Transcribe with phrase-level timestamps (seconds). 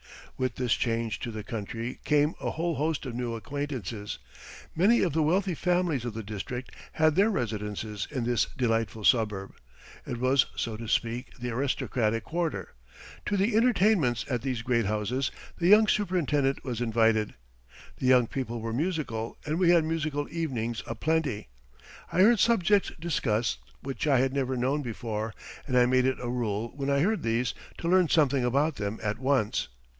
[0.35, 4.17] With this change to the country came a whole host of new acquaintances.
[4.75, 9.53] Many of the wealthy families of the district had their residences in this delightful suburb.
[10.07, 12.73] It was, so to speak, the aristocratic quarter.
[13.27, 15.29] To the entertainments at these great houses
[15.59, 17.35] the young superintendent was invited.
[17.97, 21.49] The young people were musical and we had musical evenings a plenty.
[22.11, 25.35] I heard subjects discussed which I had never known before,
[25.67, 28.99] and I made it a rule when I heard these to learn something about them
[29.03, 29.67] at once.